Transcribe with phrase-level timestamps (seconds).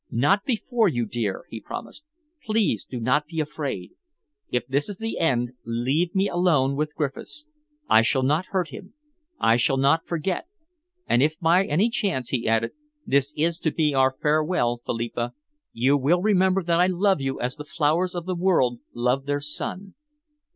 [0.09, 2.03] "Not before you, dear," he promised.
[2.43, 3.91] "Please do not be afraid.
[4.49, 7.45] If this is the end, leave me alone with Griffiths.
[7.87, 8.95] I shall not hurt him.
[9.39, 10.47] I shall not forget.
[11.05, 12.71] And if by any chance," he added,
[13.05, 15.35] "this is to be our farewell, Philippa,
[15.71, 19.39] you will remember that I love you as the flowers of the world love their
[19.39, 19.93] sun.